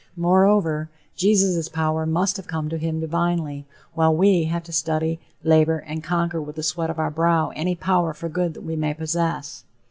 Moreover, 0.17 0.89
Jesus' 1.15 1.69
power 1.69 2.07
must 2.07 2.35
have 2.37 2.47
come 2.47 2.69
to 2.69 2.79
him 2.79 2.99
divinely, 2.99 3.67
while 3.93 4.15
we 4.15 4.45
have 4.45 4.63
to 4.63 4.71
study, 4.73 5.19
labor, 5.43 5.77
and 5.77 6.03
conquer 6.03 6.41
with 6.41 6.55
the 6.55 6.63
sweat 6.63 6.89
of 6.89 6.97
our 6.97 7.11
brow 7.11 7.49
any 7.49 7.75
power 7.75 8.11
for 8.15 8.27
good 8.27 8.55
that 8.55 8.63
we 8.65 8.75
may 8.75 8.95
possess. 8.95 9.63